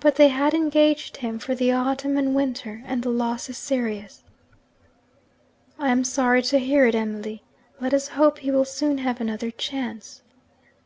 [0.00, 4.22] But they had engaged him for the autumn and winter and the loss is serious.'
[5.78, 7.42] 'I am sorry to hear it, Emily.
[7.78, 10.22] Let us hope he will soon have another chance.'